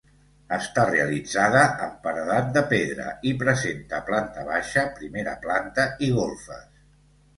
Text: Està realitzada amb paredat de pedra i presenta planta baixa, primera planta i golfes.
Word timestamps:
Està 0.55 0.83
realitzada 0.91 1.59
amb 1.87 1.99
paredat 2.07 2.49
de 2.57 2.63
pedra 2.73 3.05
i 3.33 3.35
presenta 3.43 4.01
planta 4.11 4.47
baixa, 4.51 4.87
primera 4.99 5.37
planta 5.45 5.87
i 6.09 6.15
golfes. 6.21 6.65